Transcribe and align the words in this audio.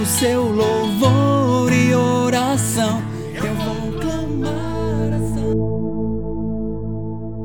O 0.00 0.06
seu 0.06 0.44
louvor 0.44 1.72
e 1.72 1.92
oração. 1.92 3.02
Eu 3.34 3.52
vou 3.56 4.00
clamar 4.00 5.10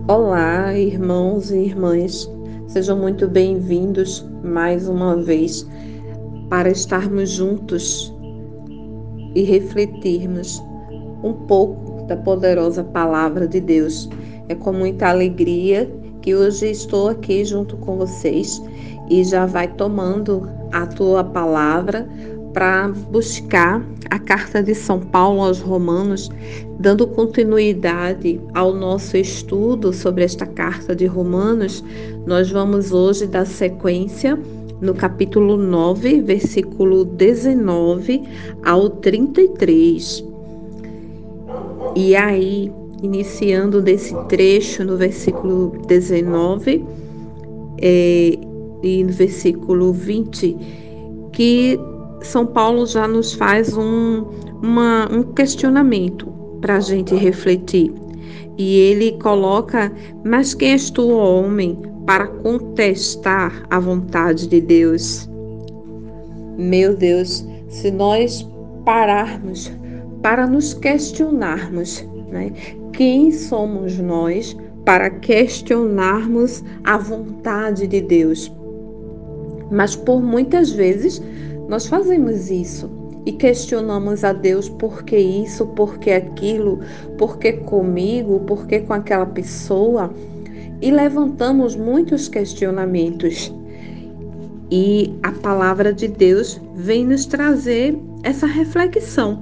Olá, 0.07 0.77
irmãos 0.77 1.49
e 1.49 1.57
irmãs, 1.57 2.29
sejam 2.67 2.99
muito 2.99 3.27
bem-vindos 3.27 4.23
mais 4.43 4.87
uma 4.87 5.15
vez 5.15 5.67
para 6.47 6.69
estarmos 6.69 7.31
juntos 7.31 8.13
e 9.33 9.41
refletirmos 9.41 10.61
um 11.23 11.33
pouco 11.33 12.05
da 12.05 12.17
poderosa 12.17 12.83
palavra 12.83 13.47
de 13.47 13.59
Deus. 13.59 14.07
É 14.47 14.53
com 14.53 14.71
muita 14.71 15.09
alegria 15.09 15.91
que 16.21 16.35
hoje 16.35 16.69
estou 16.69 17.09
aqui 17.09 17.43
junto 17.43 17.75
com 17.77 17.97
vocês 17.97 18.61
e 19.09 19.23
já 19.23 19.47
vai 19.47 19.67
tomando 19.67 20.47
a 20.71 20.85
tua 20.87 21.23
palavra 21.23 22.07
para 22.53 22.87
buscar 22.87 23.83
a 24.09 24.19
carta 24.19 24.61
de 24.61 24.75
São 24.75 24.99
Paulo 24.99 25.41
aos 25.41 25.59
Romanos, 25.59 26.29
dando 26.79 27.07
continuidade 27.07 28.39
ao 28.53 28.73
nosso 28.73 29.17
estudo 29.17 29.91
sobre 29.91 30.23
esta 30.23 30.45
carta 30.45 30.95
de 30.95 31.07
Romanos. 31.07 31.83
Nós 32.27 32.51
vamos 32.51 32.91
hoje 32.91 33.25
dar 33.25 33.45
sequência 33.45 34.39
no 34.79 34.93
capítulo 34.93 35.57
9, 35.57 36.21
versículo 36.21 37.03
19 37.05 38.21
ao 38.63 38.89
33. 38.89 40.23
E 41.95 42.15
aí, 42.15 42.71
iniciando 43.01 43.81
desse 43.81 44.15
trecho 44.27 44.83
no 44.83 44.95
versículo 44.95 45.73
19 45.87 46.85
é, 47.81 48.37
e 48.83 49.03
no 49.03 49.11
versículo 49.11 49.91
20, 49.91 50.57
que 51.31 51.79
são 52.27 52.45
Paulo 52.45 52.85
já 52.85 53.07
nos 53.07 53.33
faz 53.33 53.77
um, 53.77 54.25
uma, 54.61 55.09
um 55.11 55.23
questionamento 55.23 56.27
para 56.61 56.77
a 56.77 56.79
gente 56.79 57.15
refletir. 57.15 57.93
E 58.57 58.77
ele 58.77 59.13
coloca: 59.19 59.91
Mas 60.23 60.53
quem 60.53 60.71
és 60.71 60.89
tu, 60.89 61.09
homem, 61.09 61.77
para 62.05 62.27
contestar 62.27 63.65
a 63.69 63.79
vontade 63.79 64.47
de 64.47 64.61
Deus? 64.61 65.29
Meu 66.57 66.95
Deus, 66.95 67.45
se 67.69 67.89
nós 67.89 68.47
pararmos 68.85 69.71
para 70.21 70.45
nos 70.47 70.73
questionarmos, 70.73 72.07
né? 72.29 72.51
Quem 72.93 73.31
somos 73.31 73.97
nós 73.97 74.55
para 74.85 75.09
questionarmos 75.09 76.63
a 76.83 76.97
vontade 76.97 77.87
de 77.87 78.01
Deus? 78.01 78.51
Mas 79.71 79.95
por 79.95 80.21
muitas 80.21 80.71
vezes 80.71 81.21
nós 81.67 81.87
fazemos 81.87 82.49
isso 82.49 82.89
e 83.25 83.31
questionamos 83.31 84.23
a 84.23 84.33
Deus 84.33 84.69
por 84.69 85.03
que 85.03 85.17
isso, 85.17 85.65
por 85.67 85.97
que 85.97 86.11
aquilo, 86.11 86.79
por 87.17 87.37
que 87.37 87.53
comigo, 87.53 88.39
por 88.41 88.67
que 88.67 88.79
com 88.81 88.93
aquela 88.93 89.25
pessoa 89.25 90.13
e 90.81 90.91
levantamos 90.91 91.75
muitos 91.75 92.27
questionamentos. 92.27 93.53
E 94.71 95.13
a 95.21 95.31
palavra 95.31 95.93
de 95.93 96.07
Deus 96.07 96.59
vem 96.75 97.05
nos 97.05 97.25
trazer 97.25 97.97
essa 98.23 98.47
reflexão. 98.47 99.41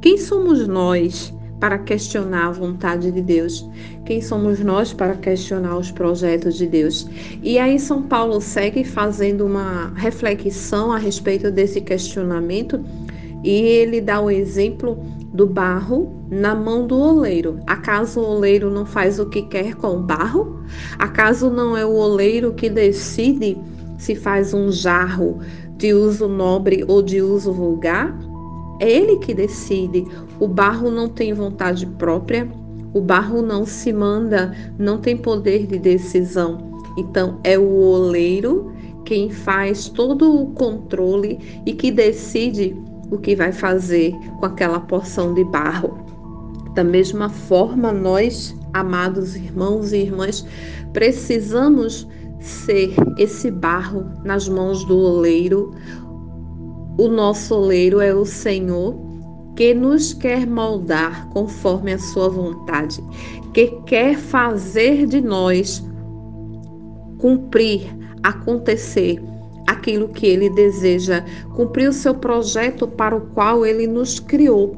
Quem 0.00 0.16
somos 0.16 0.66
nós 0.66 1.33
para 1.60 1.78
questionar 1.78 2.48
a 2.48 2.52
vontade 2.52 3.10
de 3.10 3.22
Deus? 3.22 3.68
Quem 4.04 4.20
somos 4.20 4.60
nós 4.60 4.92
para 4.92 5.14
questionar 5.14 5.76
os 5.76 5.90
projetos 5.90 6.56
de 6.56 6.66
Deus? 6.66 7.08
E 7.42 7.58
aí 7.58 7.78
São 7.78 8.02
Paulo 8.02 8.40
segue 8.40 8.84
fazendo 8.84 9.46
uma 9.46 9.92
reflexão 9.96 10.92
a 10.92 10.98
respeito 10.98 11.50
desse 11.50 11.80
questionamento 11.80 12.84
e 13.42 13.50
ele 13.50 14.00
dá 14.00 14.20
o 14.20 14.30
exemplo 14.30 14.98
do 15.34 15.46
barro 15.46 16.14
na 16.30 16.54
mão 16.54 16.86
do 16.86 16.96
oleiro. 16.98 17.60
Acaso 17.66 18.20
o 18.20 18.36
oleiro 18.36 18.70
não 18.70 18.86
faz 18.86 19.18
o 19.18 19.26
que 19.26 19.42
quer 19.42 19.74
com 19.74 19.96
o 19.96 20.00
barro? 20.00 20.60
Acaso 20.98 21.50
não 21.50 21.76
é 21.76 21.84
o 21.84 21.94
oleiro 21.94 22.54
que 22.54 22.70
decide 22.70 23.58
se 23.98 24.14
faz 24.14 24.54
um 24.54 24.70
jarro 24.70 25.40
de 25.76 25.92
uso 25.92 26.28
nobre 26.28 26.84
ou 26.86 27.02
de 27.02 27.20
uso 27.20 27.52
vulgar? 27.52 28.16
É 28.80 28.90
ele 28.90 29.16
que 29.16 29.34
decide. 29.34 30.06
O 30.40 30.48
barro 30.48 30.90
não 30.90 31.08
tem 31.08 31.32
vontade 31.32 31.86
própria, 31.86 32.48
o 32.92 33.00
barro 33.00 33.42
não 33.42 33.64
se 33.64 33.92
manda, 33.92 34.54
não 34.78 34.98
tem 34.98 35.16
poder 35.16 35.66
de 35.66 35.78
decisão. 35.78 36.72
Então 36.96 37.40
é 37.42 37.58
o 37.58 37.68
oleiro 37.68 38.72
quem 39.04 39.30
faz 39.30 39.88
todo 39.88 40.34
o 40.40 40.46
controle 40.52 41.38
e 41.66 41.74
que 41.74 41.90
decide 41.90 42.76
o 43.10 43.18
que 43.18 43.36
vai 43.36 43.52
fazer 43.52 44.14
com 44.40 44.46
aquela 44.46 44.80
porção 44.80 45.34
de 45.34 45.44
barro. 45.44 45.98
Da 46.74 46.82
mesma 46.82 47.28
forma, 47.28 47.92
nós, 47.92 48.56
amados 48.72 49.36
irmãos 49.36 49.92
e 49.92 49.98
irmãs, 49.98 50.44
precisamos 50.92 52.08
ser 52.40 52.94
esse 53.18 53.50
barro 53.50 54.06
nas 54.24 54.48
mãos 54.48 54.84
do 54.84 54.98
oleiro, 54.98 55.72
o 56.96 57.08
nosso 57.08 57.54
oleiro 57.54 58.00
é 58.00 58.14
o 58.14 58.24
Senhor 58.24 58.94
que 59.56 59.72
nos 59.72 60.12
quer 60.12 60.46
moldar 60.46 61.28
conforme 61.30 61.92
a 61.92 61.98
sua 61.98 62.28
vontade, 62.28 63.02
que 63.52 63.68
quer 63.86 64.16
fazer 64.16 65.06
de 65.06 65.20
nós 65.20 65.82
cumprir, 67.18 67.86
acontecer 68.22 69.22
aquilo 69.66 70.08
que 70.08 70.26
ele 70.26 70.50
deseja, 70.50 71.24
cumprir 71.54 71.88
o 71.88 71.92
seu 71.92 72.14
projeto 72.14 72.86
para 72.86 73.16
o 73.16 73.20
qual 73.28 73.64
ele 73.64 73.86
nos 73.86 74.18
criou. 74.18 74.76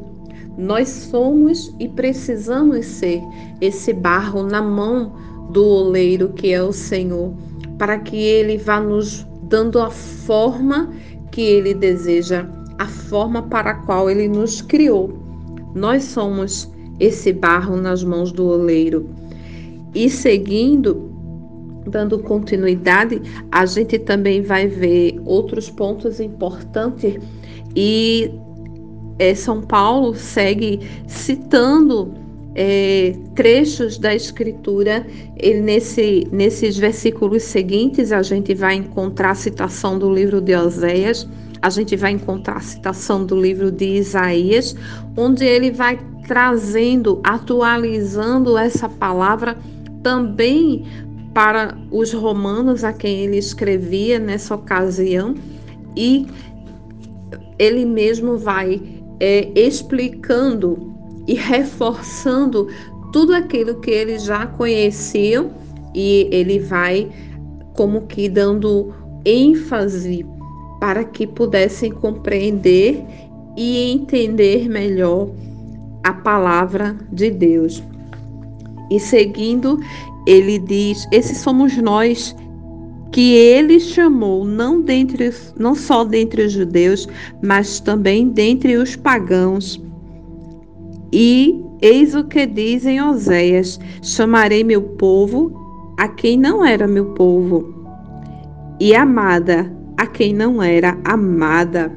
Nós 0.56 0.88
somos 0.88 1.74
e 1.78 1.88
precisamos 1.88 2.86
ser 2.86 3.20
esse 3.60 3.92
barro 3.92 4.42
na 4.42 4.62
mão 4.62 5.12
do 5.50 5.64
oleiro 5.64 6.30
que 6.30 6.52
é 6.52 6.62
o 6.62 6.72
Senhor, 6.72 7.34
para 7.78 7.98
que 7.98 8.16
ele 8.16 8.56
vá 8.56 8.80
nos 8.80 9.26
dando 9.42 9.78
a 9.78 9.90
forma 9.90 10.90
que 11.36 11.42
ele 11.42 11.74
deseja, 11.74 12.48
a 12.78 12.86
forma 12.86 13.42
para 13.42 13.72
a 13.72 13.74
qual 13.74 14.08
ele 14.08 14.26
nos 14.26 14.62
criou. 14.62 15.12
Nós 15.74 16.02
somos 16.04 16.72
esse 16.98 17.30
barro 17.30 17.76
nas 17.76 18.02
mãos 18.02 18.32
do 18.32 18.46
oleiro. 18.46 19.06
E 19.94 20.08
seguindo, 20.08 21.10
dando 21.90 22.18
continuidade, 22.20 23.20
a 23.52 23.66
gente 23.66 23.98
também 23.98 24.40
vai 24.40 24.66
ver 24.66 25.20
outros 25.26 25.68
pontos 25.68 26.20
importantes 26.20 27.18
e 27.76 28.30
é, 29.18 29.34
São 29.34 29.60
Paulo 29.60 30.14
segue 30.14 30.80
citando 31.06 32.14
é, 32.56 33.14
trechos 33.34 33.98
da 33.98 34.14
Escritura. 34.14 35.06
Nesse, 35.62 36.26
nesses 36.32 36.78
versículos 36.78 37.42
seguintes, 37.42 38.10
a 38.10 38.22
gente 38.22 38.54
vai 38.54 38.76
encontrar 38.76 39.32
a 39.32 39.34
citação 39.34 39.98
do 39.98 40.12
livro 40.12 40.40
de 40.40 40.56
Oséias, 40.56 41.28
a 41.60 41.68
gente 41.68 41.94
vai 41.96 42.12
encontrar 42.12 42.56
a 42.56 42.60
citação 42.60 43.26
do 43.26 43.38
livro 43.38 43.70
de 43.70 43.84
Isaías, 43.84 44.74
onde 45.16 45.44
ele 45.44 45.70
vai 45.70 45.98
trazendo, 46.26 47.20
atualizando 47.22 48.56
essa 48.56 48.88
palavra 48.88 49.56
também 50.02 50.86
para 51.34 51.76
os 51.90 52.12
romanos 52.12 52.82
a 52.82 52.92
quem 52.92 53.24
ele 53.24 53.36
escrevia 53.36 54.18
nessa 54.18 54.54
ocasião 54.54 55.34
e 55.94 56.26
ele 57.58 57.84
mesmo 57.84 58.38
vai 58.38 58.80
é, 59.20 59.50
explicando 59.54 60.95
e 61.26 61.34
reforçando 61.34 62.68
tudo 63.12 63.34
aquilo 63.34 63.80
que 63.80 63.90
eles 63.90 64.24
já 64.24 64.46
conheciam 64.46 65.50
e 65.94 66.28
ele 66.30 66.58
vai 66.58 67.10
como 67.74 68.02
que 68.02 68.28
dando 68.28 68.92
ênfase 69.24 70.26
para 70.80 71.04
que 71.04 71.26
pudessem 71.26 71.90
compreender 71.90 73.02
e 73.56 73.90
entender 73.92 74.68
melhor 74.68 75.30
a 76.04 76.12
palavra 76.12 76.96
de 77.10 77.30
Deus. 77.30 77.82
E 78.90 79.00
seguindo, 79.00 79.80
ele 80.26 80.58
diz: 80.58 81.06
Esses 81.10 81.38
somos 81.38 81.76
nós 81.76 82.36
que 83.10 83.34
ele 83.34 83.80
chamou 83.80 84.44
não 84.44 84.82
dentre 84.82 85.32
não 85.58 85.74
só 85.74 86.04
dentre 86.04 86.42
os 86.42 86.52
judeus, 86.52 87.08
mas 87.42 87.80
também 87.80 88.28
dentre 88.28 88.76
os 88.76 88.94
pagãos. 88.94 89.80
E 91.12 91.62
eis 91.80 92.14
o 92.14 92.24
que 92.24 92.46
dizem 92.46 93.00
Oséias: 93.00 93.78
Chamarei 94.02 94.64
meu 94.64 94.82
povo 94.82 95.52
a 95.96 96.08
quem 96.08 96.36
não 96.36 96.64
era 96.64 96.86
meu 96.86 97.06
povo, 97.14 97.74
e 98.80 98.94
amada 98.94 99.72
a 99.96 100.06
quem 100.06 100.34
não 100.34 100.62
era 100.62 100.98
amada. 101.04 101.90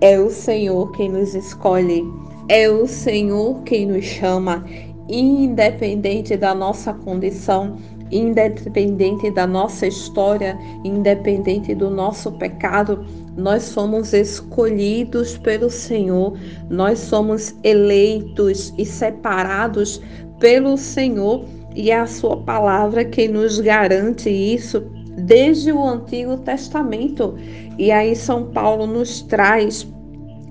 É 0.00 0.18
o 0.18 0.30
Senhor 0.30 0.90
quem 0.92 1.08
nos 1.08 1.34
escolhe, 1.34 2.04
é 2.48 2.68
o 2.68 2.86
Senhor 2.86 3.62
quem 3.62 3.86
nos 3.86 4.04
chama, 4.04 4.64
independente 5.08 6.36
da 6.36 6.54
nossa 6.54 6.92
condição, 6.92 7.76
independente 8.10 9.30
da 9.30 9.46
nossa 9.46 9.86
história, 9.86 10.58
independente 10.84 11.74
do 11.74 11.90
nosso 11.90 12.32
pecado, 12.32 13.04
nós 13.38 13.62
somos 13.62 14.12
escolhidos 14.12 15.38
pelo 15.38 15.70
Senhor, 15.70 16.36
nós 16.68 16.98
somos 16.98 17.54
eleitos 17.62 18.74
e 18.76 18.84
separados 18.84 20.02
pelo 20.40 20.76
Senhor, 20.76 21.44
e 21.74 21.92
é 21.92 22.00
a 22.00 22.06
Sua 22.06 22.36
palavra 22.36 23.04
que 23.04 23.28
nos 23.28 23.60
garante 23.60 24.28
isso 24.28 24.80
desde 25.16 25.70
o 25.70 25.84
Antigo 25.84 26.36
Testamento. 26.38 27.36
E 27.78 27.92
aí, 27.92 28.16
São 28.16 28.46
Paulo 28.46 28.88
nos 28.88 29.22
traz 29.22 29.86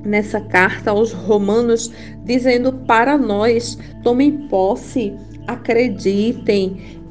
nessa 0.05 0.39
carta 0.39 0.91
aos 0.91 1.11
Romanos, 1.11 1.91
dizendo 2.23 2.71
para 2.71 3.17
nós: 3.17 3.77
tomem 4.01 4.47
posse, 4.47 5.13
acreditem, 5.45 7.01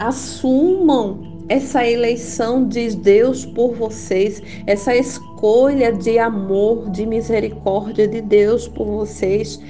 assumam 0.00 1.29
essa 1.50 1.84
eleição 1.84 2.64
de 2.68 2.94
Deus 2.94 3.44
por 3.44 3.74
vocês, 3.74 4.40
essa 4.68 4.94
escolha 4.94 5.92
de 5.92 6.16
amor, 6.16 6.88
de 6.90 7.04
misericórdia 7.04 8.06
de 8.06 8.20
Deus 8.20 8.68
por 8.68 8.86
vocês. 8.86 9.60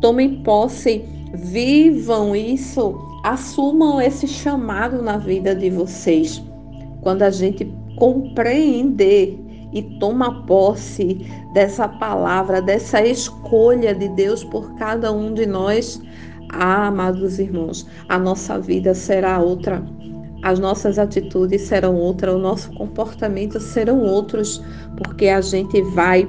Tomem 0.00 0.42
posse, 0.42 1.04
vivam 1.34 2.34
isso, 2.34 2.98
assumam 3.22 4.00
esse 4.00 4.26
chamado 4.26 5.02
na 5.02 5.18
vida 5.18 5.54
de 5.54 5.68
vocês. 5.68 6.42
Quando 7.02 7.22
a 7.22 7.30
gente 7.30 7.70
compreender 7.98 9.38
e 9.70 9.82
toma 10.00 10.46
posse 10.46 11.26
dessa 11.52 11.86
palavra, 11.86 12.62
dessa 12.62 13.04
escolha 13.04 13.94
de 13.94 14.08
Deus 14.08 14.42
por 14.44 14.74
cada 14.76 15.12
um 15.12 15.34
de 15.34 15.44
nós, 15.44 16.00
ah, 16.50 16.86
amados 16.86 17.38
irmãos, 17.38 17.86
a 18.08 18.18
nossa 18.18 18.58
vida 18.58 18.94
será 18.94 19.38
outra, 19.38 19.84
as 20.42 20.58
nossas 20.58 20.98
atitudes 20.98 21.62
serão 21.62 21.96
outra, 21.96 22.34
o 22.34 22.38
nosso 22.38 22.70
comportamento 22.72 23.58
serão 23.58 24.02
outros, 24.02 24.62
porque 24.96 25.28
a 25.28 25.40
gente 25.40 25.82
vai 25.82 26.28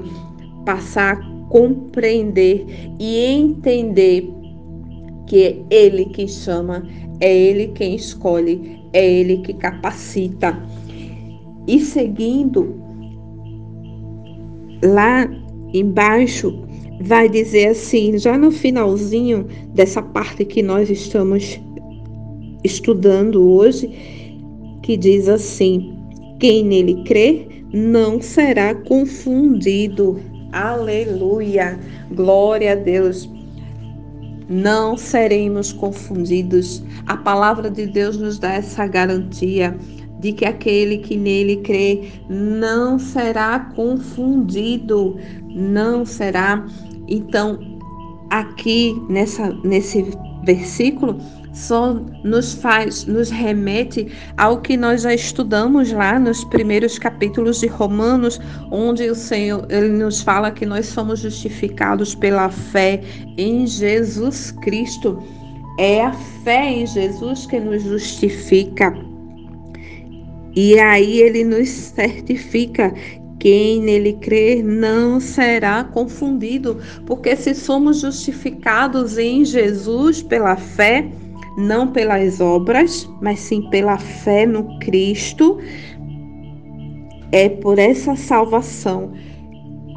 passar 0.65 1.17
a 1.17 1.49
compreender 1.49 2.65
e 2.99 3.17
entender 3.25 4.29
que 5.27 5.43
é 5.43 5.57
Ele 5.69 6.05
quem 6.05 6.27
chama, 6.27 6.83
é 7.19 7.35
Ele 7.35 7.67
quem 7.67 7.95
escolhe, 7.95 8.81
é 8.93 9.05
Ele 9.05 9.37
que 9.37 9.53
capacita. 9.53 10.57
E 11.67 11.79
seguindo, 11.79 12.75
lá 14.83 15.29
embaixo, 15.73 16.63
vai 17.01 17.29
dizer 17.29 17.69
assim, 17.69 18.17
já 18.17 18.37
no 18.37 18.51
finalzinho 18.51 19.45
dessa 19.73 20.01
parte 20.01 20.43
que 20.43 20.61
nós 20.61 20.89
estamos 20.89 21.59
estudando 22.63 23.51
hoje, 23.51 23.87
que 24.81 24.97
diz 24.97 25.27
assim: 25.27 25.97
quem 26.39 26.63
nele 26.63 27.03
crê 27.03 27.47
não 27.73 28.21
será 28.21 28.73
confundido. 28.73 30.19
Aleluia! 30.51 31.79
Glória 32.11 32.71
a 32.71 32.75
Deus! 32.75 33.29
Não 34.49 34.97
seremos 34.97 35.71
confundidos. 35.71 36.83
A 37.05 37.15
palavra 37.15 37.69
de 37.69 37.85
Deus 37.85 38.17
nos 38.17 38.39
dá 38.39 38.53
essa 38.53 38.87
garantia 38.87 39.77
de 40.19 40.33
que 40.33 40.45
aquele 40.45 40.97
que 40.97 41.15
nele 41.15 41.57
crê 41.57 42.09
não 42.29 42.97
será 42.97 43.59
confundido, 43.75 45.17
não 45.49 46.05
será. 46.05 46.65
Então, 47.07 47.59
aqui 48.29 48.95
nessa, 49.09 49.53
nesse 49.63 50.05
versículo, 50.43 51.19
só 51.59 51.93
nos 52.23 52.53
faz, 52.53 53.05
nos 53.05 53.29
remete 53.29 54.07
ao 54.37 54.61
que 54.61 54.77
nós 54.77 55.01
já 55.01 55.13
estudamos 55.13 55.91
lá 55.91 56.17
nos 56.17 56.43
primeiros 56.45 56.97
capítulos 56.97 57.59
de 57.59 57.67
Romanos, 57.67 58.39
onde 58.71 59.09
o 59.09 59.15
Senhor 59.15 59.67
ele 59.69 59.89
nos 59.89 60.21
fala 60.21 60.51
que 60.51 60.65
nós 60.65 60.85
somos 60.85 61.19
justificados 61.19 62.15
pela 62.15 62.49
fé 62.49 63.01
em 63.37 63.67
Jesus 63.67 64.51
Cristo. 64.61 65.21
É 65.77 66.03
a 66.03 66.13
fé 66.43 66.71
em 66.71 66.87
Jesus 66.87 67.45
que 67.45 67.59
nos 67.59 67.83
justifica. 67.83 68.93
E 70.55 70.79
aí 70.79 71.21
ele 71.21 71.43
nos 71.43 71.69
certifica 71.69 72.93
quem 73.39 73.81
nele 73.81 74.13
crer 74.13 74.63
não 74.63 75.19
será 75.19 75.83
confundido, 75.83 76.77
porque 77.05 77.35
se 77.35 77.55
somos 77.55 78.01
justificados 78.01 79.17
em 79.17 79.45
Jesus 79.45 80.21
pela 80.21 80.57
fé, 80.57 81.09
não 81.57 81.87
pelas 81.87 82.39
obras, 82.39 83.09
mas 83.21 83.39
sim 83.39 83.69
pela 83.69 83.97
fé 83.97 84.45
no 84.45 84.79
Cristo, 84.79 85.59
é 87.31 87.49
por 87.49 87.77
essa 87.77 88.15
salvação 88.15 89.11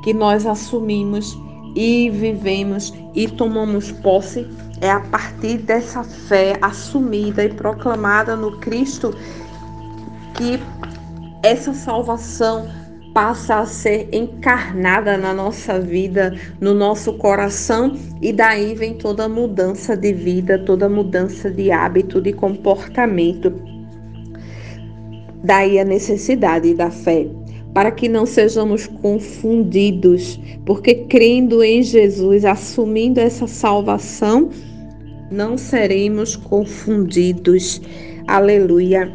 que 0.02 0.12
nós 0.12 0.46
assumimos 0.46 1.38
e 1.74 2.10
vivemos 2.10 2.92
e 3.14 3.28
tomamos 3.28 3.90
posse. 3.90 4.46
É 4.80 4.90
a 4.90 5.00
partir 5.00 5.58
dessa 5.58 6.02
fé 6.02 6.58
assumida 6.60 7.44
e 7.44 7.48
proclamada 7.48 8.34
no 8.34 8.58
Cristo 8.58 9.14
que 10.34 10.58
essa 11.42 11.72
salvação 11.72 12.68
passa 13.12 13.60
a 13.60 13.66
ser 13.66 14.08
encarnada 14.12 15.16
na 15.16 15.34
nossa 15.34 15.78
vida, 15.80 16.34
no 16.60 16.74
nosso 16.74 17.12
coração, 17.14 17.94
e 18.20 18.32
daí 18.32 18.74
vem 18.74 18.94
toda 18.94 19.28
mudança 19.28 19.96
de 19.96 20.12
vida, 20.12 20.58
toda 20.58 20.88
mudança 20.88 21.50
de 21.50 21.70
hábito, 21.70 22.20
de 22.20 22.32
comportamento. 22.32 23.52
Daí 25.44 25.78
a 25.78 25.84
necessidade 25.84 26.74
da 26.74 26.90
fé, 26.90 27.26
para 27.74 27.90
que 27.90 28.08
não 28.08 28.24
sejamos 28.24 28.86
confundidos, 28.86 30.40
porque 30.64 30.94
crendo 31.06 31.62
em 31.62 31.82
Jesus, 31.82 32.44
assumindo 32.44 33.20
essa 33.20 33.46
salvação, 33.46 34.50
não 35.30 35.58
seremos 35.58 36.36
confundidos. 36.36 37.80
Aleluia. 38.26 39.10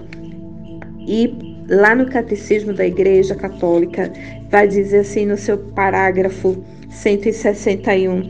E 1.08 1.47
lá 1.70 1.96
no 1.96 2.06
Catecismo 2.06 2.74
da 2.74 2.86
Igreja 2.86 3.36
Católica, 3.36 4.12
vai 4.50 4.68
dizer 4.68 5.00
assim 5.00 5.26
no 5.26 5.38
seu 5.38 5.58
parágrafo 5.58 6.64
161: 6.90 8.30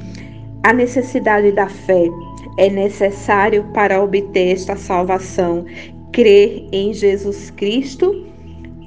a 0.64 0.74
necessidade 0.74 1.52
da 1.52 1.68
fé 1.68 2.08
é 2.58 2.70
necessário 2.70 3.64
para 3.74 4.04
obter 4.04 4.54
esta 4.54 4.76
salvação, 4.76 5.66
crer 6.12 6.68
em 6.72 6.94
Jesus 6.94 7.52
Cristo 7.52 8.26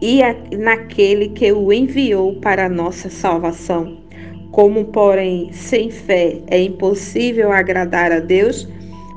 e 0.02 0.20
naquele 0.56 1.28
que 1.28 1.52
o 1.52 1.72
enviou 1.72 2.34
para 2.36 2.66
a 2.66 2.68
nossa 2.68 3.08
salvação. 3.08 3.98
Como, 4.50 4.86
porém, 4.86 5.52
sem 5.52 5.90
fé 5.90 6.40
é 6.48 6.60
impossível 6.60 7.52
agradar 7.52 8.10
a 8.10 8.18
Deus, 8.18 8.68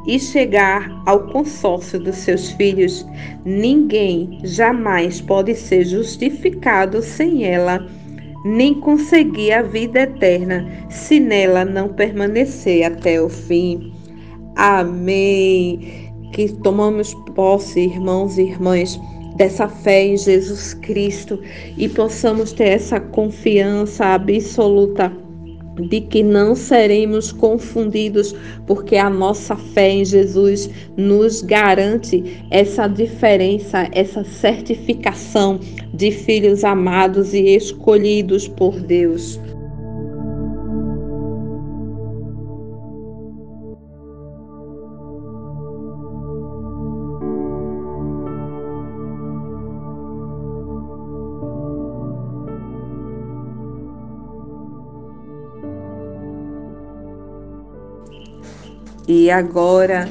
e 0.06 0.20
chegar 0.20 0.90
ao 1.06 1.28
consórcio 1.28 2.00
dos 2.00 2.18
seus 2.18 2.52
filhos, 2.52 3.06
ninguém 3.46 4.40
jamais 4.44 5.22
pode 5.22 5.56
ser 5.56 5.86
justificado 5.86 7.02
sem 7.02 7.46
ela, 7.46 7.86
nem 8.46 8.74
conseguir 8.74 9.54
a 9.54 9.62
vida 9.62 10.02
eterna 10.02 10.68
se 10.90 11.20
nela 11.20 11.64
não 11.64 11.90
permanecer 11.90 12.84
até 12.84 13.22
o 13.22 13.30
fim. 13.30 13.94
Amém. 14.56 16.12
Que 16.34 16.52
tomamos 16.52 17.14
posse, 17.36 17.82
irmãos 17.82 18.38
e 18.38 18.44
irmãs, 18.44 19.00
dessa 19.36 19.68
fé 19.68 20.08
em 20.08 20.18
Jesus 20.18 20.74
Cristo 20.74 21.40
e 21.78 21.88
possamos 21.88 22.52
ter 22.52 22.70
essa 22.70 23.00
confiança 23.00 24.06
absoluta 24.06 25.12
de 25.80 26.02
que 26.02 26.22
não 26.22 26.56
seremos 26.56 27.32
confundidos, 27.32 28.36
porque 28.68 28.96
a 28.96 29.10
nossa 29.10 29.56
fé 29.56 29.90
em 29.90 30.06
Jesus 30.06 30.70
nos 30.96 31.42
garante 31.42 32.46
essa 32.52 32.88
diferença, 32.88 33.90
essa 33.92 34.24
certificação 34.24 35.60
de 35.94 36.12
filhos 36.12 36.64
amados 36.64 37.34
e 37.34 37.56
escolhidos 37.56 38.48
por 38.48 38.80
Deus. 38.80 39.40
E 59.08 59.30
agora 59.30 60.08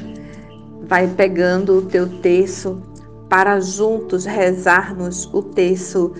vai 0.87 1.07
pegando 1.07 1.77
o 1.77 1.81
teu 1.81 2.07
terço 2.19 2.81
para 3.29 3.59
juntos 3.59 4.25
rezarmos 4.25 5.27
o 5.33 5.41
terço 5.41 6.11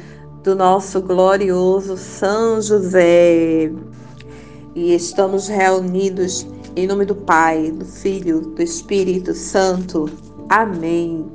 do 0.42 0.56
nosso 0.56 1.02
glorioso 1.02 1.96
São 1.96 2.62
José. 2.62 3.72
E 4.74 4.94
estamos 4.96 5.48
reunidos 5.48 6.48
em 6.76 6.88
nome 6.88 7.06
do 7.06 7.14
Pai, 7.14 7.72
do 7.72 7.86
Filho, 7.86 8.42
do 8.42 8.62
Espírito 8.62 9.36
Santo. 9.36 10.10
Amém. 10.50 11.26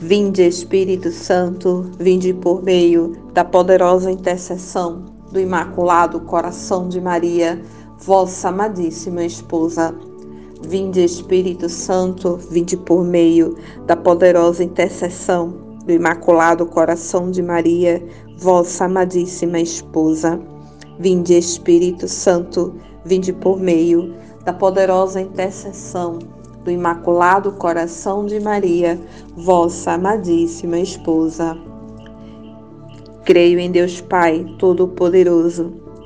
Vinde, 0.00 0.42
Espírito 0.42 1.12
Santo, 1.12 1.90
vinde 1.98 2.32
por 2.32 2.62
meio 2.62 3.16
da 3.34 3.44
poderosa 3.44 4.10
intercessão 4.10 5.04
do 5.30 5.38
Imaculado 5.38 6.20
Coração 6.20 6.88
de 6.88 7.00
Maria, 7.00 7.62
vossa 7.98 8.48
amadíssima 8.48 9.24
esposa. 9.24 9.94
Vinde 10.66 11.04
Espírito 11.04 11.68
Santo, 11.68 12.38
vinde 12.50 12.76
por 12.76 13.04
meio 13.04 13.56
da 13.84 13.96
poderosa 13.96 14.62
intercessão 14.62 15.54
do 15.84 15.92
Imaculado 15.92 16.64
Coração 16.64 17.30
de 17.30 17.42
Maria, 17.42 18.02
vossa 18.38 18.84
amadíssima 18.84 19.58
esposa. 19.58 20.40
Vinde 20.98 21.36
Espírito 21.36 22.06
Santo, 22.06 22.74
vinde 23.04 23.32
por 23.32 23.58
meio 23.58 24.14
da 24.44 24.52
poderosa 24.52 25.20
intercessão 25.20 26.20
do 26.64 26.70
Imaculado 26.70 27.52
Coração 27.52 28.24
de 28.24 28.38
Maria, 28.38 29.00
vossa 29.36 29.92
amadíssima 29.92 30.78
esposa. 30.78 31.58
Creio 33.24 33.58
em 33.58 33.70
Deus 33.70 34.00
Pai 34.00 34.46
Todo-Poderoso 34.58 35.81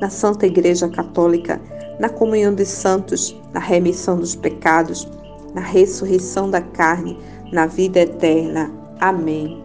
na 0.00 0.08
Santa 0.08 0.46
Igreja 0.46 0.88
Católica, 0.88 1.60
na 1.98 2.08
comunhão 2.08 2.54
dos 2.54 2.68
santos, 2.68 3.36
na 3.52 3.60
remissão 3.60 4.16
dos 4.16 4.34
pecados, 4.34 5.08
na 5.54 5.60
ressurreição 5.60 6.50
da 6.50 6.60
carne, 6.60 7.18
na 7.52 7.66
vida 7.66 8.00
eterna. 8.00 8.70
Amém. 9.00 9.62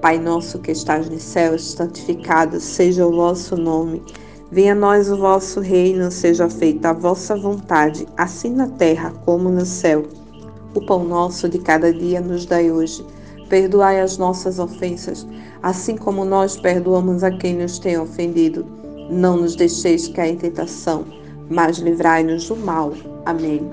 Pai 0.00 0.18
nosso 0.18 0.58
que 0.58 0.70
estás 0.70 1.08
nos 1.08 1.22
céus, 1.22 1.72
santificado 1.72 2.60
seja 2.60 3.06
o 3.06 3.12
vosso 3.12 3.56
nome. 3.56 4.02
Venha 4.50 4.72
a 4.72 4.76
nós 4.76 5.10
o 5.10 5.16
vosso 5.16 5.60
reino, 5.60 6.10
seja 6.10 6.48
feita 6.48 6.90
a 6.90 6.92
vossa 6.92 7.34
vontade, 7.34 8.06
assim 8.16 8.50
na 8.50 8.68
terra 8.68 9.12
como 9.24 9.48
no 9.48 9.66
céu. 9.66 10.04
O 10.74 10.80
pão 10.80 11.04
nosso 11.04 11.48
de 11.48 11.58
cada 11.58 11.92
dia 11.92 12.20
nos 12.20 12.46
dai 12.46 12.70
hoje. 12.70 13.04
Perdoai 13.48 14.00
as 14.00 14.18
nossas 14.18 14.58
ofensas, 14.58 15.26
assim 15.62 15.96
como 15.96 16.24
nós 16.24 16.56
perdoamos 16.56 17.22
a 17.24 17.30
quem 17.30 17.54
nos 17.54 17.78
tem 17.78 17.98
ofendido 17.98 18.83
não 19.10 19.38
nos 19.38 19.54
deixeis 19.54 20.08
cair 20.08 20.34
em 20.34 20.36
tentação, 20.36 21.04
mas 21.50 21.78
livrai-nos 21.78 22.48
do 22.48 22.56
mal. 22.56 22.92
Amém. 23.26 23.68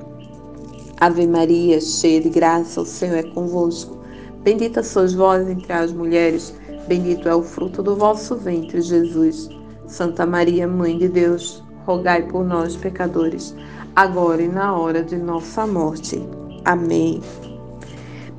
Ave 1.00 1.26
Maria, 1.26 1.82
cheia 1.82 2.22
de 2.22 2.30
graça, 2.30 2.82
o 2.82 2.86
Senhor 2.86 3.18
é 3.18 3.24
convosco. 3.24 3.98
Bendita 4.44 4.84
sois 4.84 5.14
vós 5.14 5.48
entre 5.48 5.72
as 5.74 5.92
mulheres, 5.92 6.54
bendito 6.88 7.28
é 7.28 7.36
o 7.36 7.42
fruto 7.42 7.82
do 7.82 7.96
vosso 7.96 8.36
ventre, 8.36 8.82
Jesus. 8.82 9.50
Santa 9.88 10.26
Maria, 10.26 10.68
Mãe 10.68 10.98
de 10.98 11.08
Deus, 11.08 11.64
rogai 11.86 12.24
por 12.28 12.46
nós, 12.46 12.76
pecadores, 12.76 13.56
agora 13.96 14.42
e 14.42 14.48
na 14.48 14.76
hora 14.76 15.04
de 15.04 15.18
nossa 15.18 15.66
morte. 15.66 16.22
Amém. 16.66 17.22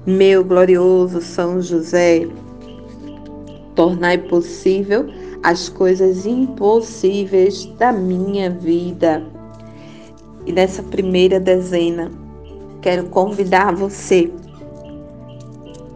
Meu 0.06 0.44
glorioso 0.44 1.20
São 1.20 1.60
José, 1.60 2.28
tornai 3.74 4.18
possível 4.18 5.06
as 5.42 5.68
coisas 5.68 6.24
impossíveis 6.24 7.66
da 7.78 7.92
minha 7.92 8.50
vida. 8.50 9.24
E 10.46 10.52
nessa 10.52 10.82
primeira 10.82 11.40
dezena, 11.40 12.10
quero 12.80 13.04
convidar 13.06 13.74
você 13.74 14.32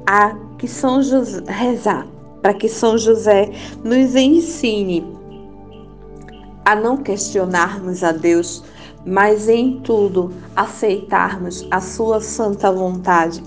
a 0.07 0.37
que 0.59 0.69
São 0.69 1.03
José 1.03 1.43
rezar, 1.47 2.07
para 2.41 2.55
que 2.55 2.69
São 2.69 2.97
José 2.97 3.50
nos 3.85 4.15
ensine 4.15 5.05
a 6.65 6.75
não 6.75 6.97
questionarmos 6.97 8.03
a 8.03 8.12
Deus, 8.12 8.65
mas 9.05 9.49
em 9.49 9.81
tudo 9.81 10.33
aceitarmos 10.55 11.67
a 11.71 11.81
sua 11.81 12.21
santa 12.21 12.73
vontade, 12.73 13.43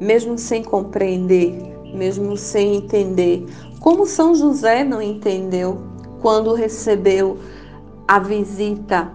mesmo 0.00 0.36
sem 0.36 0.62
compreender, 0.62 1.52
mesmo 1.94 2.36
sem 2.36 2.76
entender 2.76 3.46
como 3.80 4.06
São 4.06 4.34
José 4.34 4.82
não 4.82 5.00
entendeu 5.00 5.78
quando 6.20 6.52
recebeu 6.52 7.38
a 8.06 8.18
visita, 8.18 9.12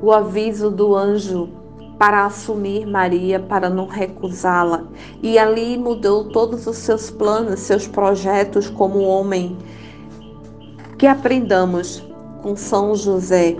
o 0.00 0.10
aviso 0.10 0.70
do 0.70 0.96
anjo 0.96 1.48
para 1.98 2.24
assumir 2.24 2.86
Maria, 2.86 3.38
para 3.38 3.70
não 3.70 3.86
recusá-la. 3.86 4.84
E 5.22 5.38
ali 5.38 5.78
mudou 5.78 6.24
todos 6.30 6.66
os 6.66 6.76
seus 6.78 7.08
planos, 7.08 7.60
seus 7.60 7.86
projetos 7.86 8.68
como 8.68 9.00
homem. 9.02 9.56
Que 10.98 11.06
aprendamos 11.06 12.04
com 12.42 12.56
São 12.56 12.96
José 12.96 13.56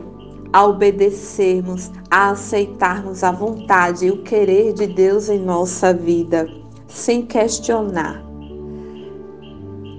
a 0.53 0.67
obedecermos, 0.67 1.91
a 2.11 2.31
aceitarmos 2.31 3.23
a 3.23 3.31
vontade 3.31 4.07
e 4.07 4.11
o 4.11 4.23
querer 4.23 4.73
de 4.73 4.87
Deus 4.89 5.29
em 5.29 5.39
nossa 5.39 5.95
vida, 5.95 6.49
sem 6.89 7.23
questionar 7.23 8.34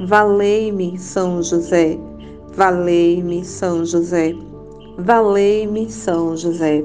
Valei-me, 0.00 0.96
São 0.96 1.42
José. 1.42 1.98
Valei-me, 2.54 3.44
São 3.44 3.84
José. 3.84 4.32
Valei-me, 4.96 5.90
São 5.90 6.36
José. 6.36 6.84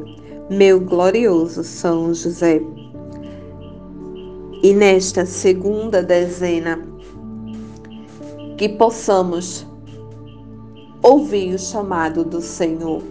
Meu 0.50 0.80
glorioso 0.80 1.64
São 1.64 2.12
José. 2.12 2.60
E 4.64 4.74
nesta 4.74 5.28
segunda 5.28 6.02
dezena, 6.02 6.84
que 8.58 8.68
possamos 8.68 9.64
ouvir 11.04 11.54
o 11.54 11.60
chamado 11.60 12.24
do 12.24 12.42
Senhor, 12.42 13.04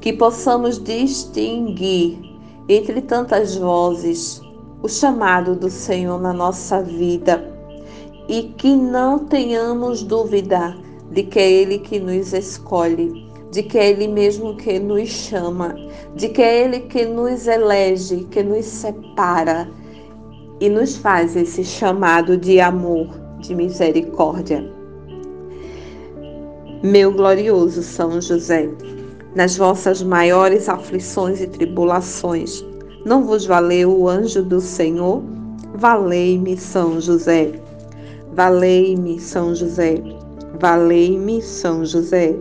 que 0.00 0.12
possamos 0.12 0.82
distinguir 0.82 2.18
entre 2.68 3.00
tantas 3.02 3.54
vozes 3.54 4.42
o 4.82 4.88
chamado 4.88 5.54
do 5.54 5.70
Senhor 5.70 6.20
na 6.20 6.32
nossa 6.32 6.82
vida 6.82 7.57
e 8.28 8.42
que 8.58 8.76
não 8.76 9.20
tenhamos 9.20 10.02
dúvida 10.02 10.76
de 11.10 11.22
que 11.22 11.38
é 11.38 11.50
Ele 11.50 11.78
que 11.78 11.98
nos 11.98 12.34
escolhe, 12.34 13.26
de 13.50 13.62
que 13.62 13.78
é 13.78 13.90
Ele 13.90 14.06
mesmo 14.06 14.54
que 14.56 14.78
nos 14.78 15.08
chama, 15.08 15.74
de 16.14 16.28
que 16.28 16.42
é 16.42 16.64
Ele 16.64 16.80
que 16.80 17.06
nos 17.06 17.46
elege, 17.46 18.26
que 18.30 18.42
nos 18.42 18.66
separa 18.66 19.68
e 20.60 20.68
nos 20.68 20.96
faz 20.96 21.34
esse 21.36 21.64
chamado 21.64 22.36
de 22.36 22.60
amor, 22.60 23.08
de 23.40 23.54
misericórdia. 23.54 24.70
Meu 26.82 27.10
glorioso 27.10 27.82
São 27.82 28.20
José, 28.20 28.68
nas 29.34 29.56
vossas 29.56 30.02
maiores 30.02 30.68
aflições 30.68 31.40
e 31.40 31.46
tribulações, 31.46 32.64
não 33.04 33.24
vos 33.24 33.46
valeu 33.46 33.98
o 33.98 34.08
anjo 34.08 34.42
do 34.42 34.60
Senhor? 34.60 35.22
Valei-me, 35.74 36.56
São 36.56 37.00
José. 37.00 37.67
Valei-me, 38.38 39.18
São 39.18 39.52
José. 39.52 40.00
Valei-me, 40.60 41.42
São 41.42 41.84
José. 41.84 42.36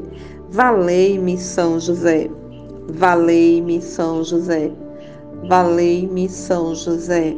Valei-me, 0.52 1.40
São 1.40 1.80
José. 1.80 2.30
Valei-me, 3.00 3.82
São 3.82 4.24
José. 4.24 4.72
Valei-me, 5.50 6.30
São 6.30 6.76
José. 6.76 7.36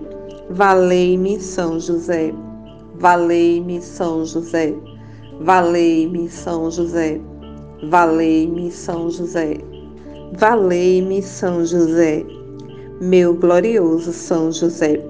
Valei-me, 0.49 1.39
São 1.39 1.79
José. 1.79 2.33
Valei-me, 2.99 3.81
São 3.81 4.25
José. 4.25 4.75
Valei-me, 5.39 6.29
São 6.29 6.69
José. 6.69 7.21
Valei-me, 7.89 8.69
São 8.73 9.09
José. 9.09 9.57
Valei-me, 10.37 11.23
São 11.23 11.63
José. 11.63 12.25
Meu 12.99 13.33
glorioso 13.35 14.11
São 14.11 14.51
José. 14.51 15.01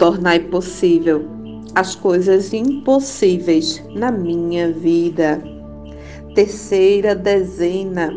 Tornai 0.00 0.40
possível 0.40 1.26
as 1.74 1.94
coisas 1.94 2.54
impossíveis 2.54 3.84
na 3.94 4.10
minha 4.10 4.72
vida. 4.72 5.44
Terceira 6.34 7.14
dezena. 7.14 8.10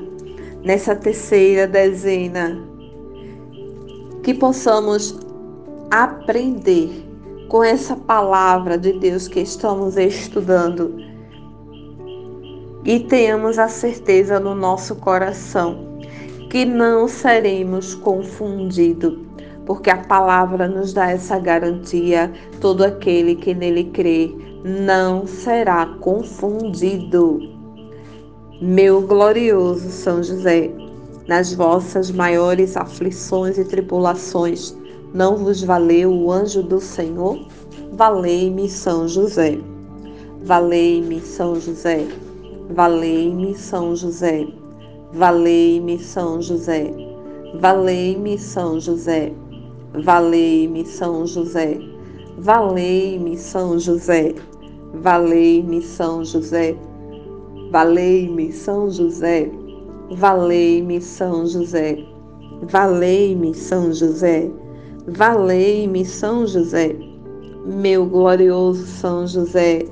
Nessa 0.64 0.96
terceira 0.96 1.68
dezena, 1.68 2.58
que 4.24 4.34
possamos 4.34 5.20
aprender 5.92 6.90
com 7.50 7.62
essa 7.62 7.98
palavra 7.98 8.78
de 8.78 8.94
Deus 8.94 9.28
que 9.28 9.42
estamos 9.42 9.98
estudando 9.98 10.96
e 12.86 13.02
tenhamos 13.02 13.60
a 13.60 13.68
certeza 13.68 14.40
no 14.40 14.56
nosso 14.56 14.96
coração 14.96 16.00
que 16.50 16.64
não 16.64 17.10
seremos 17.10 17.94
confundidos 17.94 19.33
porque 19.66 19.90
a 19.90 19.98
palavra 19.98 20.68
nos 20.68 20.94
dá 20.94 21.10
essa 21.12 21.40
garantia: 21.40 22.32
todo 22.60 22.84
aquele 22.84 23.36
que 23.36 23.54
nele 23.54 23.86
crê 23.86 24.34
não 24.64 25.26
será 25.26 25.86
confundido. 26.00 27.40
Meu 28.62 29.02
glorioso 29.02 29.90
São 29.90 30.24
José, 30.24 30.72
nas 31.28 31.54
vossas 31.54 32.12
maiores 32.12 32.78
aflições 32.78 33.58
e 33.58 33.66
tribulações, 33.66 34.76
não 35.14 35.38
vos 35.38 35.62
valeu 35.62 36.12
o 36.12 36.32
anjo 36.32 36.64
do 36.64 36.80
Senhor? 36.80 37.46
Valei-me, 37.92 38.70
São 38.70 39.08
José. 39.08 39.60
Valei-me, 40.44 41.22
São 41.22 41.56
José. 41.56 42.08
Valei-me, 42.70 43.56
São 43.56 43.96
José. 43.96 44.48
Valei-me, 45.14 46.00
São 46.00 46.42
José. 46.42 46.92
Valei-me, 47.60 48.40
São 48.40 48.80
José. 48.80 49.32
Valei-me, 50.02 50.86
São 50.86 51.26
José. 51.28 51.80
Valei-me, 52.40 53.38
São 53.38 53.78
José. 53.78 54.34
Valei-me, 54.96 55.82
São 55.84 56.26
José. 56.26 56.76
Valei-me, 57.72 58.52
São 58.52 58.90
José. 58.90 59.52
Valei-me, 60.12 61.00
São 61.00 61.46
José. 61.46 62.04
Valei-me, 62.64 63.54
São 63.54 63.94
José. 63.94 64.50
Valei-me, 65.08 66.04
São 66.04 66.48
José. 66.48 66.96
Meu 67.66 68.06
glorioso 68.06 68.86
São 68.86 69.28
José, 69.28 69.86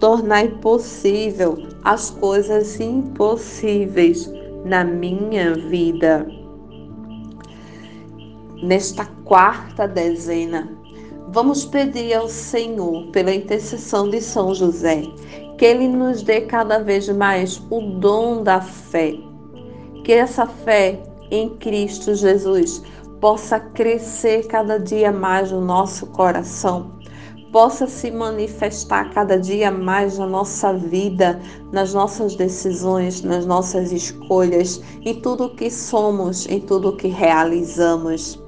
tornai 0.00 0.48
possível 0.60 1.58
as 1.84 2.10
coisas 2.10 2.80
impossíveis 2.80 4.32
na 4.64 4.84
minha 4.84 5.54
vida 5.54 6.26
nesta 8.62 9.04
quarta 9.28 9.86
dezena, 9.86 10.66
vamos 11.28 11.62
pedir 11.62 12.14
ao 12.14 12.30
Senhor, 12.30 13.08
pela 13.08 13.34
intercessão 13.34 14.08
de 14.08 14.22
São 14.22 14.54
José, 14.54 15.02
que 15.58 15.66
Ele 15.66 15.86
nos 15.86 16.22
dê 16.22 16.40
cada 16.40 16.78
vez 16.78 17.06
mais 17.10 17.62
o 17.68 17.78
dom 18.00 18.42
da 18.42 18.62
fé. 18.62 19.14
Que 20.02 20.12
essa 20.12 20.46
fé 20.46 21.02
em 21.30 21.50
Cristo 21.58 22.14
Jesus 22.14 22.82
possa 23.20 23.60
crescer 23.60 24.46
cada 24.46 24.78
dia 24.78 25.12
mais 25.12 25.52
no 25.52 25.60
nosso 25.60 26.06
coração, 26.06 26.92
possa 27.52 27.86
se 27.86 28.10
manifestar 28.10 29.10
cada 29.10 29.38
dia 29.38 29.70
mais 29.70 30.16
na 30.16 30.26
nossa 30.26 30.72
vida, 30.72 31.38
nas 31.70 31.92
nossas 31.92 32.34
decisões, 32.34 33.20
nas 33.20 33.44
nossas 33.44 33.92
escolhas, 33.92 34.80
em 35.02 35.20
tudo 35.20 35.50
que 35.50 35.70
somos, 35.70 36.48
em 36.48 36.60
tudo 36.60 36.96
que 36.96 37.08
realizamos. 37.08 38.47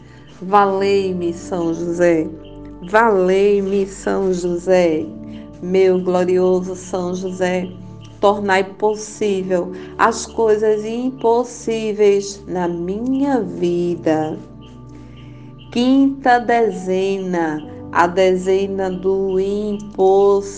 Valei-me, 0.41 1.33
São 1.33 1.71
José. 1.71 2.27
Valei-me, 2.89 3.85
São 3.85 4.33
José. 4.33 5.05
Meu 5.61 6.01
glorioso 6.01 6.75
São 6.75 7.13
José, 7.13 7.69
tornai 8.19 8.63
possível 8.63 9.71
as 9.99 10.25
coisas 10.25 10.83
impossíveis 10.83 12.43
na 12.47 12.67
minha 12.67 13.39
vida. 13.41 14.35
Quinta 15.71 16.39
dezena, 16.39 17.63
a 17.91 18.07
dezena 18.07 18.89
do 18.89 19.39
impossível. 19.39 20.51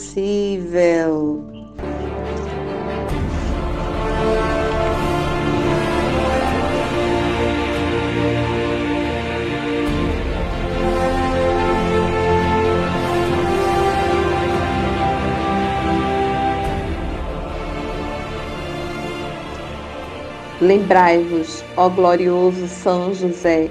Lembrai-vos, 20.63 21.61
ó 21.75 21.89
glorioso 21.89 22.69
São 22.69 23.13
José, 23.13 23.69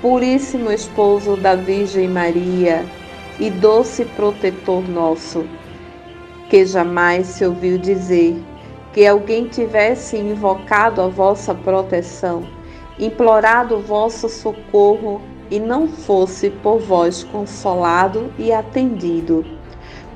puríssimo 0.00 0.70
esposo 0.70 1.36
da 1.36 1.56
Virgem 1.56 2.06
Maria 2.06 2.86
e 3.40 3.50
doce 3.50 4.04
protetor 4.04 4.88
nosso, 4.88 5.44
que 6.48 6.64
jamais 6.64 7.26
se 7.26 7.44
ouviu 7.44 7.76
dizer 7.76 8.40
que 8.92 9.04
alguém 9.04 9.48
tivesse 9.48 10.16
invocado 10.16 11.02
a 11.02 11.08
vossa 11.08 11.52
proteção, 11.52 12.46
implorado 13.00 13.74
o 13.74 13.82
vosso 13.82 14.28
socorro 14.28 15.20
e 15.50 15.58
não 15.58 15.88
fosse 15.88 16.50
por 16.50 16.78
vós 16.78 17.24
consolado 17.24 18.32
e 18.38 18.52
atendido. 18.52 19.44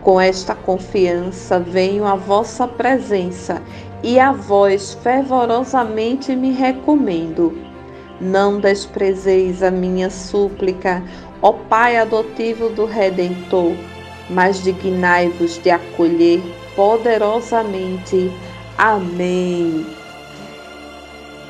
Com 0.02 0.20
esta 0.20 0.54
confiança 0.54 1.58
venho 1.58 2.06
à 2.06 2.14
vossa 2.14 2.68
presença 2.68 3.60
e 4.02 4.18
a 4.18 4.32
vós 4.32 4.94
fervorosamente 5.02 6.34
me 6.34 6.52
recomendo. 6.52 7.56
Não 8.20 8.60
desprezeis 8.60 9.62
a 9.62 9.70
minha 9.70 10.10
súplica, 10.10 11.02
ó 11.42 11.52
Pai 11.52 11.96
adotivo 11.96 12.68
do 12.70 12.84
Redentor, 12.84 13.74
mas 14.28 14.62
dignai-vos 14.62 15.58
de 15.62 15.70
acolher 15.70 16.42
poderosamente. 16.76 18.30
Amém. 18.76 19.86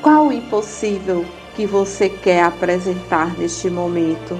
Qual 0.01 0.27
o 0.27 0.33
impossível 0.33 1.25
que 1.55 1.65
você 1.65 2.09
quer 2.09 2.43
apresentar 2.43 3.37
neste 3.37 3.69
momento? 3.69 4.37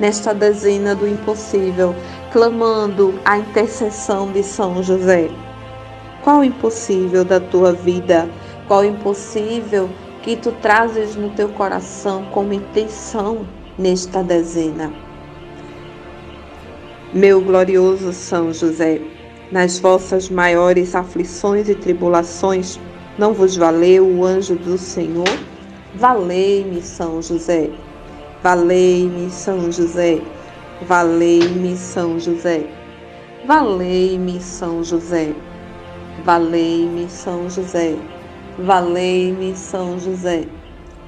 Nesta 0.00 0.34
dezena 0.34 0.94
do 0.94 1.06
impossível, 1.06 1.94
clamando 2.32 3.18
a 3.24 3.38
intercessão 3.38 4.30
de 4.30 4.42
São 4.42 4.82
José. 4.82 5.28
Qual 6.22 6.40
o 6.40 6.44
impossível 6.44 7.24
da 7.24 7.38
tua 7.38 7.72
vida? 7.72 8.28
Qual 8.66 8.80
o 8.80 8.84
impossível 8.84 9.88
que 10.22 10.36
tu 10.36 10.52
trazes 10.52 11.14
no 11.14 11.30
teu 11.30 11.48
coração 11.50 12.24
como 12.32 12.52
intenção 12.52 13.46
nesta 13.78 14.22
dezena? 14.22 14.92
Meu 17.12 17.40
glorioso 17.40 18.12
São 18.12 18.52
José, 18.52 19.00
nas 19.50 19.78
vossas 19.78 20.28
maiores 20.28 20.94
aflições 20.94 21.68
e 21.68 21.74
tribulações, 21.74 22.78
não 23.16 23.32
vos 23.32 23.56
valeu 23.56 24.06
o 24.06 24.24
anjo 24.24 24.56
do 24.56 24.76
Senhor? 24.76 25.38
Valei-me, 25.94 26.82
São 26.82 27.22
José. 27.22 27.70
Valei-me, 28.42 29.30
São 29.30 29.72
José. 29.72 30.20
Valei-me, 30.82 31.76
São 31.76 32.20
José. 32.20 32.66
Valei-me, 33.46 34.40
São 34.40 34.84
José. 34.84 35.32
Valei-me, 36.24 37.08
São 37.08 37.48
José. 37.48 37.96
Valei-me, 38.58 39.56
São 39.56 39.98
José. 39.98 40.46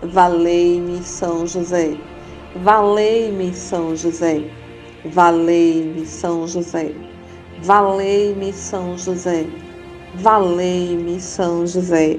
Valei-me, 0.02 1.02
São 1.02 1.46
José. 1.46 1.96
Valei-me, 2.56 3.54
São 3.54 3.96
José. 3.96 4.44
Valei-me, 5.04 6.06
São 6.06 6.46
José. 6.46 6.92
Valei-me, 7.62 8.52
São 8.52 8.96
José. 8.96 9.46
Valei-me, 10.14 11.20
São 11.20 11.66
José. 11.66 12.18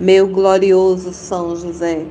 Meu 0.00 0.26
glorioso 0.26 1.12
São 1.12 1.54
José, 1.54 2.04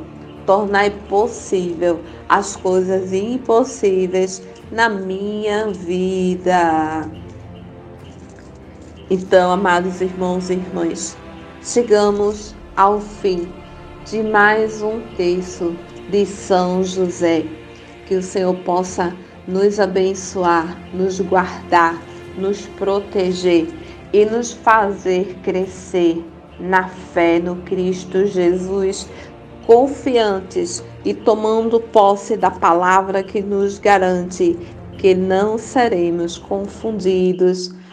tornai 0.45 0.89
possível 1.09 1.99
as 2.29 2.55
coisas 2.55 3.11
impossíveis 3.11 4.41
na 4.71 4.87
minha 4.87 5.67
vida. 5.67 7.05
Então, 9.15 9.51
amados 9.51 10.01
irmãos 10.01 10.49
e 10.49 10.53
irmãs, 10.53 11.15
chegamos 11.61 12.55
ao 12.75 12.99
fim 12.99 13.47
de 14.09 14.23
mais 14.23 14.81
um 14.81 15.01
texto 15.15 15.75
de 16.09 16.25
São 16.25 16.83
José. 16.83 17.45
Que 18.07 18.15
o 18.15 18.23
Senhor 18.23 18.55
possa 18.65 19.15
nos 19.47 19.79
abençoar, 19.79 20.75
nos 20.95 21.19
guardar, 21.19 22.01
nos 22.35 22.65
proteger 22.65 23.67
e 24.11 24.25
nos 24.25 24.51
fazer 24.51 25.35
crescer 25.43 26.25
na 26.59 26.87
fé 26.87 27.39
no 27.39 27.57
Cristo 27.57 28.25
Jesus, 28.25 29.07
confiantes 29.67 30.83
e 31.05 31.13
tomando 31.13 31.79
posse 31.79 32.35
da 32.35 32.49
palavra 32.49 33.21
que 33.21 33.43
nos 33.43 33.77
garante 33.77 34.57
que 34.97 35.13
não 35.13 35.59
seremos 35.59 36.39
confundidos. 36.39 37.75